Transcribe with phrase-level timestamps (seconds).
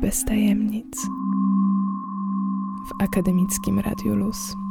[0.00, 0.96] bez tajemnic
[2.88, 4.67] w akademickim Radiu Luz.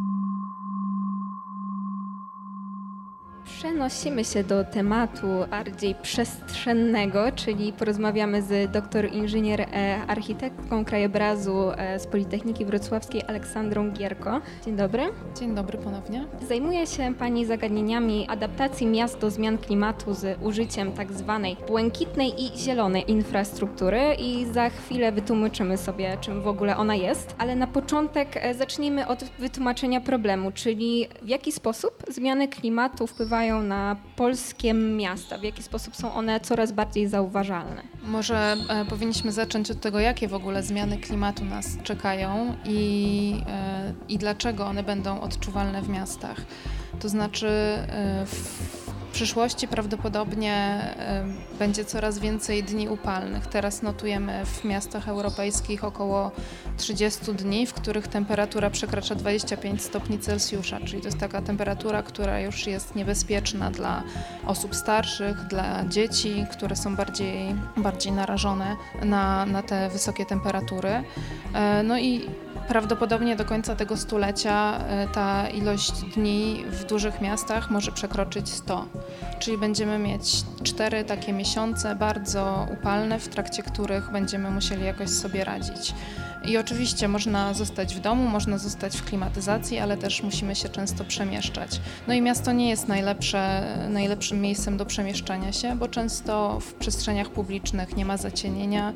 [3.58, 12.00] Przenosimy się do tematu bardziej przestrzennego, czyli porozmawiamy z doktor inżynier e, architektką krajobrazu e,
[12.00, 14.42] z Politechniki Wrocławskiej Aleksandrą Gierko.
[14.66, 15.04] Dzień dobry.
[15.39, 16.25] Dzień dobry ponownie.
[16.48, 22.58] Zajmuje się Pani zagadnieniami adaptacji miast do zmian klimatu z użyciem tak zwanej błękitnej i
[22.58, 27.36] zielonej infrastruktury i za chwilę wytłumaczymy sobie, czym w ogóle ona jest.
[27.38, 33.46] Ale na początek e, zacznijmy od wytłumaczenia problemu, czyli w jaki sposób zmiany klimatu wpływają
[33.53, 35.37] na polskie miasta?
[35.37, 37.83] W jaki sposób są one coraz bardziej zauważalne?
[38.03, 43.93] Może e, powinniśmy zacząć od tego, jakie w ogóle zmiany klimatu nas czekają i, e,
[44.09, 46.41] i dlaczego one będą odczuwalne w miastach.
[46.99, 48.77] To znaczy, e, w
[49.17, 50.81] przyszłości prawdopodobnie
[51.55, 53.48] y, będzie coraz więcej dni upalnych.
[53.48, 56.31] Teraz notujemy w miastach europejskich około
[56.77, 62.39] 30 dni, w których temperatura przekracza 25 stopni Celsjusza, czyli to jest taka temperatura, która
[62.39, 64.03] już jest niebezpieczna dla
[64.45, 71.03] osób starszych, dla dzieci, które są bardziej, bardziej narażone na, na te wysokie temperatury.
[71.53, 72.30] E, no i
[72.67, 78.86] Prawdopodobnie do końca tego stulecia e, ta ilość dni w dużych miastach może przekroczyć 100.
[79.39, 85.44] Czyli będziemy mieć cztery takie miesiące bardzo upalne, w trakcie których będziemy musieli jakoś sobie
[85.44, 85.94] radzić.
[86.45, 91.03] I oczywiście można zostać w domu, można zostać w klimatyzacji, ale też musimy się często
[91.03, 91.81] przemieszczać.
[92.07, 97.29] No i miasto nie jest najlepsze, najlepszym miejscem do przemieszczania się, bo często w przestrzeniach
[97.29, 98.94] publicznych nie ma zacienienia,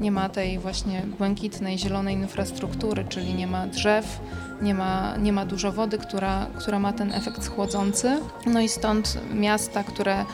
[0.00, 4.20] nie ma tej właśnie błękitnej, zielonej infrastruktury, czyli nie ma drzew,
[4.62, 8.20] nie ma, nie ma dużo wody, która, która ma ten efekt schłodzący.
[8.46, 10.24] No i stąd miasta, które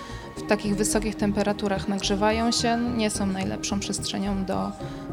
[0.41, 4.71] w takich wysokich temperaturach nagrzewają się, nie są najlepszą przestrzenią do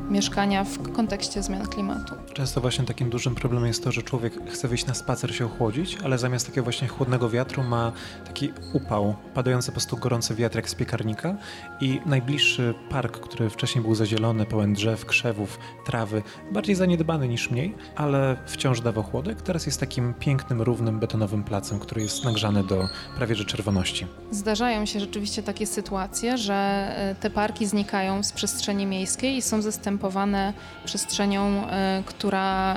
[0.09, 2.16] mieszkania w kontekście zmian klimatu.
[2.33, 5.98] Często właśnie takim dużym problemem jest to, że człowiek chce wyjść na spacer się ochłodzić,
[6.03, 7.92] ale zamiast takiego właśnie chłodnego wiatru ma
[8.26, 11.36] taki upał, padający po prostu gorący wiatrak z piekarnika
[11.82, 17.76] i najbliższy park, który wcześniej był zazielony, pełen drzew, krzewów, trawy, bardziej zaniedbany niż mniej,
[17.95, 22.89] ale wciąż dawał chłodek, teraz jest takim pięknym, równym, betonowym placem, który jest nagrzany do
[23.17, 24.08] prawie że czerwoności.
[24.32, 29.61] Zdarzają się rzeczywiście takie sytuacje, że e, te parki znikają z przestrzeni miejskiej i są
[29.61, 30.54] zastępowane
[30.86, 32.76] przestrzenią, e, która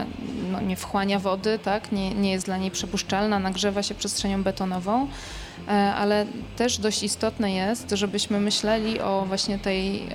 [0.53, 1.93] no, nie wchłania wody, tak?
[1.93, 5.09] nie, nie jest dla niej przepuszczalna, nagrzewa się przestrzenią betonową
[5.69, 10.07] e, ale też dość istotne jest, żebyśmy myśleli o właśnie tej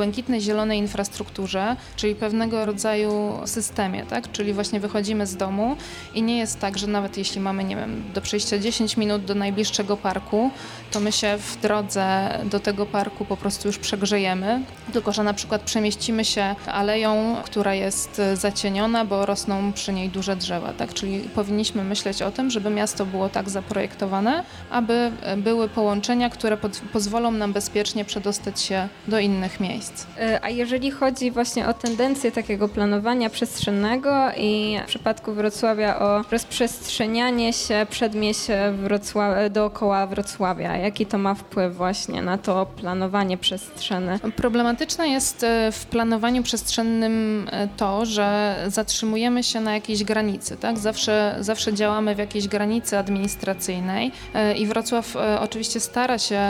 [0.00, 4.32] błękitnej, zielonej infrastrukturze, czyli pewnego rodzaju systemie, tak?
[4.32, 5.76] Czyli właśnie wychodzimy z domu
[6.14, 9.34] i nie jest tak, że nawet jeśli mamy, nie wiem, do przejścia 10 minut do
[9.34, 10.50] najbliższego parku,
[10.90, 14.60] to my się w drodze do tego parku po prostu już przegrzejemy,
[14.92, 20.36] tylko że na przykład przemieścimy się aleją, która jest zacieniona, bo rosną przy niej duże
[20.36, 20.94] drzewa, tak?
[20.94, 26.56] Czyli powinniśmy myśleć o tym, żeby miasto było tak zaprojektowane, aby były połączenia, które
[26.92, 30.06] pozwolą nam bezpiecznie przedostać się do innych miejsc miejsc.
[30.18, 36.24] E, a jeżeli chodzi właśnie o tendencję takiego planowania przestrzennego i w przypadku Wrocławia o
[36.30, 38.40] rozprzestrzenianie się przedmieść
[38.72, 44.18] Wrocław dookoła Wrocławia, jaki to ma wpływ właśnie na to planowanie przestrzenne?
[44.36, 50.78] Problematyczne jest e, w planowaniu przestrzennym e, to, że zatrzymujemy się na jakiejś granicy, tak?
[50.78, 54.12] Zawsze, zawsze działamy w jakiejś granicy administracyjnej
[54.58, 56.40] i Wrocław oczywiście stara się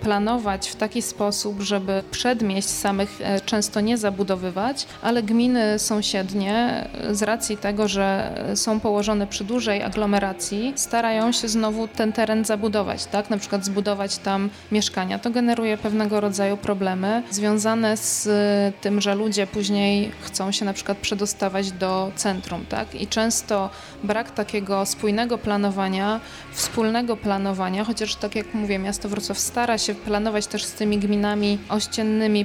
[0.00, 6.54] planować w taki sposób, żeby przedmieść samych e, często nie zabudowywać, ale gminy sąsiednie
[6.92, 12.44] e, z racji tego, że są położone przy dużej aglomeracji, starają się znowu ten teren
[12.44, 13.30] zabudować, tak?
[13.30, 15.18] Na przykład zbudować tam mieszkania.
[15.18, 20.72] To generuje pewnego rodzaju problemy związane z e, tym, że ludzie później chcą się na
[20.72, 22.94] przykład przedostawać do centrum, tak?
[22.94, 23.70] I często
[24.04, 26.20] brak takiego spójnego planowania,
[26.52, 31.58] wspólnego planowania, chociaż tak jak mówię, miasto Wrocław stara się planować też z tymi gminami
[31.68, 32.44] ościennymi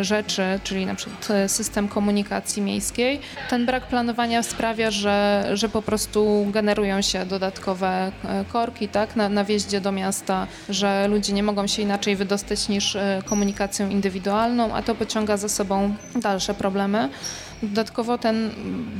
[0.00, 3.20] rzeczy, czyli na przykład e, system komunikacji miejskiej.
[3.50, 9.28] Ten brak planowania sprawia, że, że po prostu generują się dodatkowe e, korki tak, na,
[9.28, 14.74] na wjeździe do miasta, że ludzie nie mogą się inaczej wydostać niż e, komunikacją indywidualną,
[14.74, 17.08] a to pociąga za sobą dalsze problemy.
[17.62, 18.50] Dodatkowo ten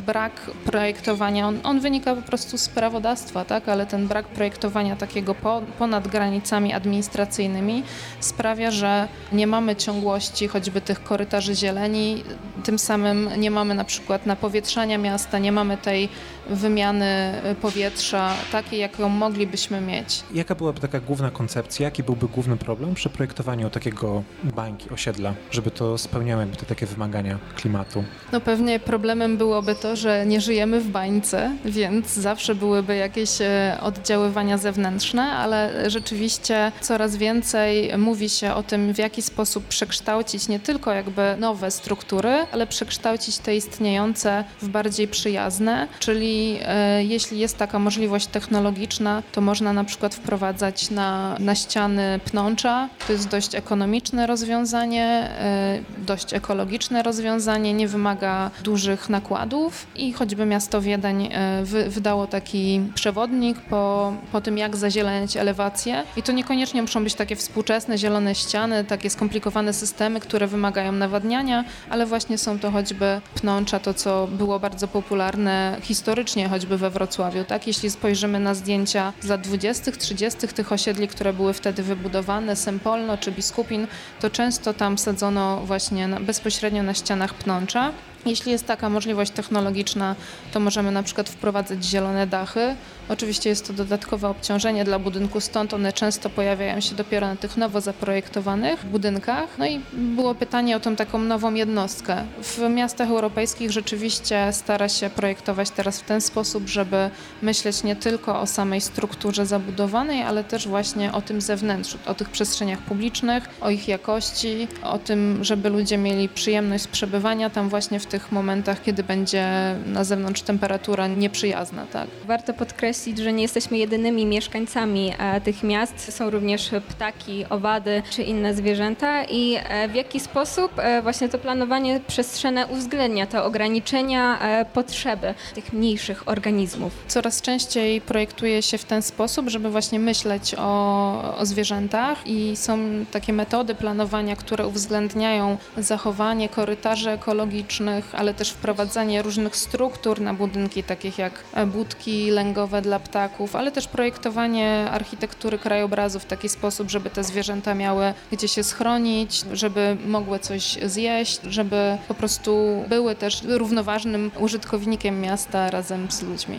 [0.06, 3.68] brak projektowania, on, on, wynika po prostu z prawodawstwa, tak?
[3.68, 7.82] ale ten brak projektowania takiego po, ponad granicami administracyjnymi
[8.20, 12.24] sprawia, że nie mamy ciągłości choćby tych korytarzy zieleni.
[12.64, 16.08] Tym samym nie mamy na przykład napowietrzania miasta, nie mamy tej
[16.50, 17.32] wymiany
[17.62, 20.22] powietrza takiej, jaką moglibyśmy mieć.
[20.34, 25.70] Jaka byłaby taka główna koncepcja, jaki byłby główny problem przy projektowaniu takiego bańki, osiedla, żeby
[25.70, 28.04] to spełniało jakby te takie wymagania klimatu?
[28.32, 33.78] No pewnie problemem byłoby to, że nie żyjemy w bańce, więc zawsze byłyby jakieś e,
[33.82, 40.60] oddziaływania zewnętrzne, ale rzeczywiście coraz więcej mówi się o tym, w jaki sposób przekształcić nie
[40.60, 47.58] tylko jakby nowe struktury, ale przekształcić te istniejące w bardziej przyjazne, czyli e, jeśli jest
[47.58, 52.88] taka możliwość technologiczna, to można na przykład wprowadzać na, na ściany pnącza.
[53.06, 60.46] To jest dość ekonomiczne rozwiązanie, e, dość ekologiczne rozwiązanie, nie wymaga dużych nakładów i choćby
[60.46, 66.04] miasto Wiedeń e, wy, wydało taki przewodnik po, po tym, jak zazieleniać elewację.
[66.16, 71.64] I to niekoniecznie muszą być takie współczesne, zielone ściany, takie skomplikowane systemy, które wymagają nawadniania,
[71.90, 77.44] ale właśnie są to choćby pnącza, to co było bardzo popularne historycznie, choćby we Wrocławiu.
[77.44, 77.66] Tak?
[77.66, 80.48] Jeśli spojrzymy na zdjęcia z lat 20., 30.
[80.48, 83.86] tych osiedli, które były wtedy wybudowane, Sempolno czy Biskupin,
[84.20, 87.92] to często tam sadzono właśnie na, bezpośrednio na ścianach pnącza.
[88.26, 90.14] Jeśli jest taka możliwość technologiczna,
[90.52, 92.74] to możemy na przykład wprowadzać zielone dachy.
[93.08, 97.56] Oczywiście jest to dodatkowe obciążenie dla budynku, stąd one często pojawiają się dopiero na tych
[97.56, 99.58] nowo zaprojektowanych budynkach.
[99.58, 102.24] No i było pytanie o tą taką nową jednostkę.
[102.42, 107.10] W miastach europejskich rzeczywiście stara się projektować teraz w ten sposób, żeby
[107.42, 112.30] myśleć nie tylko o samej strukturze zabudowanej, ale też właśnie o tym zewnętrzu, o tych
[112.30, 118.00] przestrzeniach publicznych, o ich jakości, o tym, żeby ludzie mieli przyjemność z przebywania tam właśnie
[118.00, 119.46] w tych tych momentach, kiedy będzie
[119.86, 121.86] na zewnątrz temperatura nieprzyjazna.
[121.92, 122.08] Tak.
[122.24, 126.12] Warto podkreślić, że nie jesteśmy jedynymi mieszkańcami e, tych miast.
[126.12, 131.38] Są również ptaki, owady czy inne zwierzęta i e, w jaki sposób e, właśnie to
[131.38, 134.38] planowanie przestrzenne uwzględnia te ograniczenia,
[134.72, 136.92] potrzeby tych mniejszych organizmów.
[137.08, 142.78] Coraz częściej projektuje się w ten sposób, żeby właśnie myśleć o, o zwierzętach i są
[143.10, 150.82] takie metody planowania, które uwzględniają zachowanie korytarzy ekologicznych, ale też wprowadzanie różnych struktur na budynki,
[150.82, 157.10] takich jak budki lęgowe dla ptaków, ale też projektowanie architektury krajobrazu w taki sposób, żeby
[157.10, 163.42] te zwierzęta miały gdzie się schronić, żeby mogły coś zjeść, żeby po prostu były też
[163.42, 166.58] równoważnym użytkownikiem miasta razem z ludźmi.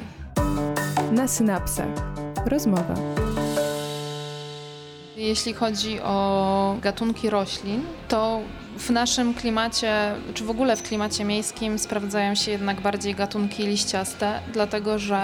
[1.12, 1.88] Na synapsach.
[2.46, 2.96] Rozmowa.
[5.18, 8.42] Jeśli chodzi o gatunki roślin, to
[8.78, 14.40] w naszym klimacie, czy w ogóle w klimacie miejskim sprawdzają się jednak bardziej gatunki liściaste,
[14.54, 15.22] dlatego że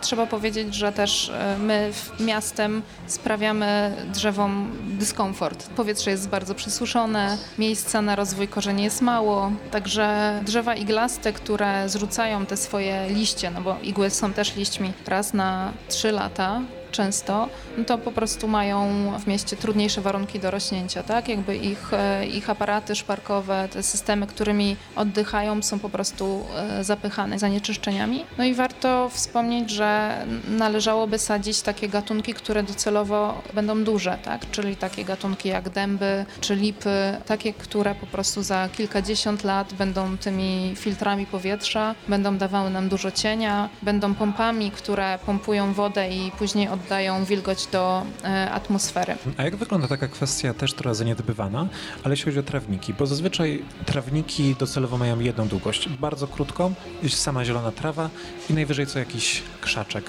[0.00, 5.68] trzeba powiedzieć, że też e, my miastem sprawiamy drzewom dyskomfort.
[5.70, 12.46] Powietrze jest bardzo przesuszone, miejsca na rozwój korzeni jest mało, także drzewa iglaste, które zrzucają
[12.46, 17.48] te swoje liście, no bo igły są też liśćmi raz na trzy lata, często,
[17.78, 18.88] no to po prostu mają
[19.18, 21.28] w mieście trudniejsze warunki do rośnięcia, tak?
[21.28, 27.38] Jakby ich, e, ich aparaty szparkowe, te systemy, którymi oddychają są po prostu e, zapychane
[27.38, 28.24] zanieczyszczeniami.
[28.38, 30.18] No i warto wspomnieć, że
[30.48, 34.50] należałoby sadzić takie gatunki, które docelowo będą duże, tak?
[34.50, 40.18] Czyli takie gatunki jak dęby czy lipy, takie, które po prostu za kilkadziesiąt lat będą
[40.18, 46.68] tymi filtrami powietrza, będą dawały nam dużo cienia, będą pompami, które pompują wodę i później
[46.84, 49.16] oddają wilgoć do e, atmosfery.
[49.36, 51.68] A jak wygląda taka kwestia też trochę zaniedbywana,
[52.04, 57.20] ale jeśli chodzi o trawniki, bo zazwyczaj trawniki docelowo mają jedną długość, bardzo krótką, jest
[57.20, 58.10] sama zielona trawa
[58.50, 60.04] i najwyżej co jakiś krzaczek.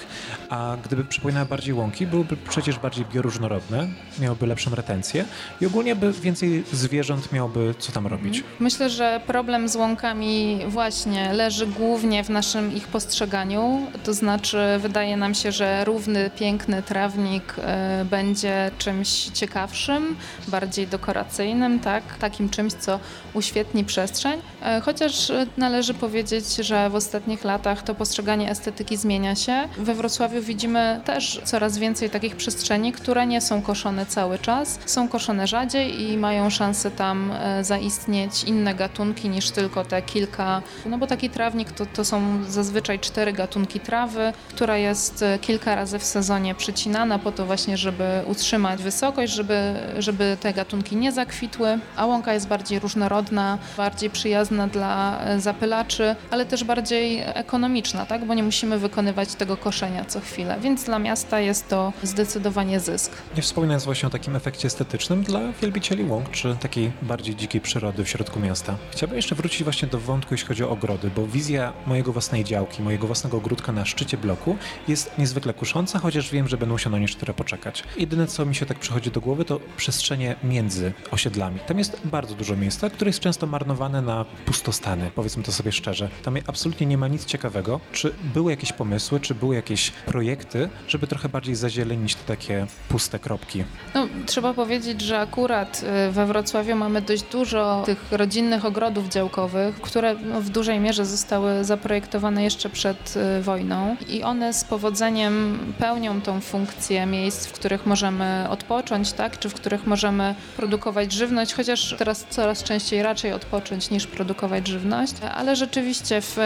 [0.50, 5.24] A gdyby przypominały bardziej łąki, byłyby przecież bardziej bioróżnorodne, miałyby lepszą retencję
[5.60, 8.36] i ogólnie by więcej zwierząt miałoby co tam robić.
[8.36, 8.54] Mhm.
[8.60, 15.16] Myślę, że problem z łąkami właśnie leży głównie w naszym ich postrzeganiu, to znaczy wydaje
[15.16, 20.16] nam się, że równy, piękny piękny trawnik e, będzie czymś ciekawszym,
[20.48, 22.02] bardziej dekoracyjnym, tak?
[22.18, 23.00] takim czymś, co
[23.34, 24.40] uświetni przestrzeń.
[24.62, 29.68] E, chociaż należy powiedzieć, że w ostatnich latach to postrzeganie estetyki zmienia się.
[29.78, 35.08] We Wrocławiu widzimy też coraz więcej takich przestrzeni, które nie są koszone cały czas, są
[35.08, 40.98] koszone rzadziej i mają szansę tam e, zaistnieć inne gatunki niż tylko te kilka, no
[40.98, 46.04] bo taki trawnik to, to są zazwyczaj cztery gatunki trawy, która jest kilka razy w
[46.04, 52.06] sezonie przycinana po to właśnie, żeby utrzymać wysokość, żeby, żeby te gatunki nie zakwitły, a
[52.06, 58.24] łąka jest bardziej różnorodna, bardziej przyjazna dla e, zapylaczy, ale też bardziej ekonomiczna, tak?
[58.24, 63.12] bo nie musimy wykonywać tego koszenia co chwilę, więc dla miasta jest to zdecydowanie zysk.
[63.36, 68.04] Nie wspominając właśnie o takim efekcie estetycznym dla wielbicieli łąk, czy takiej bardziej dzikiej przyrody
[68.04, 68.76] w środku miasta.
[68.90, 72.82] Chciałbym jeszcze wrócić właśnie do wątku, jeśli chodzi o ogrody, bo wizja mojego własnej działki,
[72.82, 74.56] mojego własnego ogródka na szczycie bloku
[74.88, 77.84] jest niezwykle kusząca, chociaż wiem, że będą się na nie poczekać.
[77.96, 81.60] Jedyne, co mi się tak przychodzi do głowy, to przestrzenie między osiedlami.
[81.66, 86.08] Tam jest bardzo dużo miejsca, które jest często marnowane na pustostany, powiedzmy to sobie szczerze.
[86.22, 87.80] Tam absolutnie nie ma nic ciekawego.
[87.92, 93.18] Czy były jakieś pomysły, czy były jakieś projekty, żeby trochę bardziej zazielenić te takie puste
[93.18, 93.64] kropki?
[93.94, 99.80] No, trzeba powiedzieć, że akurat y, we Wrocławiu mamy dość dużo tych rodzinnych ogrodów działkowych,
[99.80, 105.58] które no, w dużej mierze zostały zaprojektowane jeszcze przed y, wojną i one z powodzeniem
[105.78, 111.54] pełnią tą funkcję miejsc, w których możemy odpocząć, tak, czy w których możemy produkować żywność,
[111.54, 116.36] chociaż teraz coraz częściej raczej odpocząć niż produkować żywność, ale rzeczywiście w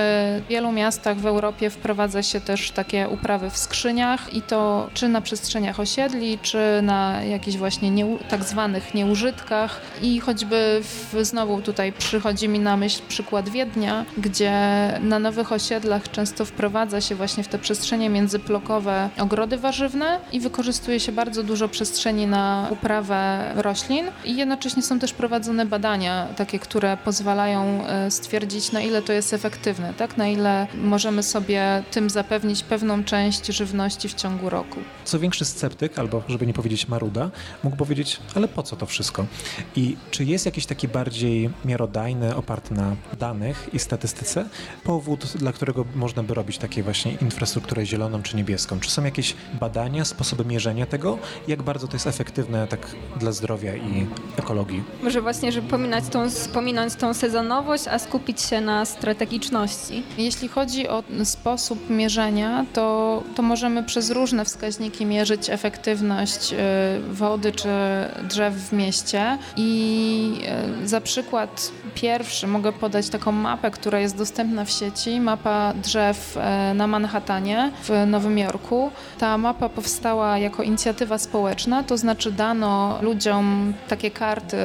[0.48, 5.20] wielu miastach w Europie wprowadza się też takie uprawy w skrzyniach i to czy na
[5.20, 9.80] przestrzeniach osiedli, czy na jakichś właśnie nie, tak zwanych nieużytkach.
[10.02, 14.52] I choćby w, znowu tutaj przychodzi mi na myśl przykład Wiednia, gdzie
[15.00, 19.73] na nowych osiedlach często wprowadza się właśnie w te przestrzenie międzyplokowe ogrody warzywne
[20.32, 26.28] i wykorzystuje się bardzo dużo przestrzeni na uprawę roślin i jednocześnie są też prowadzone badania
[26.36, 30.16] takie, które pozwalają e, stwierdzić na ile to jest efektywne, tak?
[30.16, 34.80] na ile możemy sobie tym zapewnić pewną część żywności w ciągu roku.
[35.04, 37.30] Co większy sceptyk, albo żeby nie powiedzieć maruda,
[37.62, 39.26] mógł powiedzieć, ale po co to wszystko?
[39.76, 44.48] I czy jest jakiś taki bardziej miarodajny, oparty na danych i statystyce,
[44.84, 48.80] powód, dla którego można by robić takie właśnie infrastrukturę zieloną czy niebieską?
[48.80, 51.18] Czy są jakieś badania, sposoby mierzenia tego,
[51.48, 52.80] jak bardzo to jest efektywne tak
[53.16, 54.06] dla zdrowia i
[54.36, 54.82] ekologii?
[55.02, 60.02] Może właśnie, żeby pominąć tą, pominąć tą sezonowość, a skupić się na strategiczności.
[60.18, 66.56] Jeśli chodzi o sposób mierzenia, to, to możemy przez różne wskaźniki mierzyć efektywność y,
[67.10, 67.68] wody czy
[68.28, 69.38] drzew w mieście.
[69.56, 70.40] I
[70.82, 76.36] y, za przykład pierwszy mogę podać taką mapę, która jest dostępna w sieci, mapa drzew
[76.36, 78.90] y, na Manhattanie w Nowym Jorku.
[79.18, 84.56] Ta mapa powstała jako inicjatywa społeczna, to znaczy dano ludziom takie karty,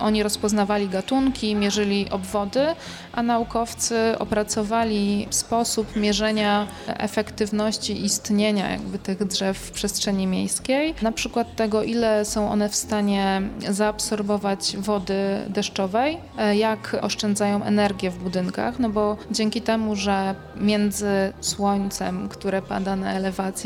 [0.00, 2.66] oni rozpoznawali gatunki, mierzyli obwody,
[3.12, 10.94] a naukowcy opracowali sposób mierzenia efektywności istnienia jakby tych drzew w przestrzeni miejskiej.
[11.02, 15.14] Na przykład tego, ile są one w stanie zaabsorbować wody
[15.48, 22.62] deszczowej, e, jak oszczędzają energię w budynkach, no bo dzięki temu, że między słońcem, które
[22.62, 23.12] pada na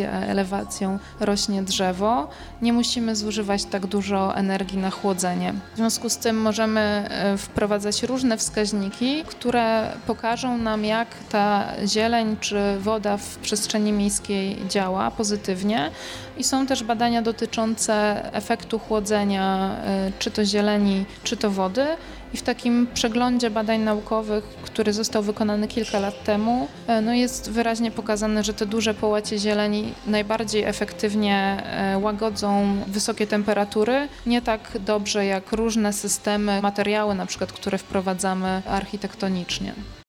[0.03, 2.29] elewację, a elewacją rośnie drzewo,
[2.63, 5.55] nie musimy zużywać tak dużo energii na chłodzenie.
[5.75, 12.37] W związku z tym możemy e, wprowadzać różne wskaźniki, które pokażą nam, jak ta zieleń
[12.41, 15.91] czy woda w przestrzeni miejskiej działa pozytywnie.
[16.39, 17.95] I są też badania dotyczące
[18.33, 19.77] efektu chłodzenia,
[20.09, 21.87] y, czy to zieleni, czy to wody.
[22.35, 27.51] I w takim przeglądzie badań naukowych, który został wykonany kilka lat temu, y, no jest
[27.51, 31.63] wyraźnie pokazane, że te duże połacie zieleni najbardziej efektywnie
[31.95, 38.63] y, łagodzą wysokie temperatury, nie tak dobrze jak różne systemy, materiały na przykład, które wprowadzamy
[38.67, 39.75] architektonicznie.